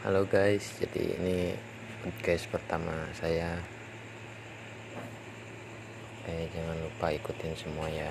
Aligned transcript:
Halo 0.00 0.24
guys, 0.24 0.80
jadi 0.80 1.12
ini 1.20 1.52
podcast 2.00 2.48
pertama 2.48 2.88
saya. 3.20 3.60
Eh 6.24 6.48
jangan 6.56 6.72
lupa 6.80 7.12
ikutin 7.12 7.52
semua 7.52 7.84
ya. 7.92 8.08